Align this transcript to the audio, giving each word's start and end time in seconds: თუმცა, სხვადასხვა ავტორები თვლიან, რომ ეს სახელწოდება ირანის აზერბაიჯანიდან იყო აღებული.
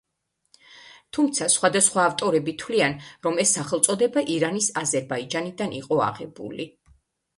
თუმცა, 1.17 1.49
სხვადასხვა 1.55 2.05
ავტორები 2.11 2.55
თვლიან, 2.63 2.97
რომ 3.27 3.37
ეს 3.45 3.53
სახელწოდება 3.59 4.25
ირანის 4.37 4.71
აზერბაიჯანიდან 4.85 5.77
იყო 5.83 6.05
აღებული. 6.11 6.67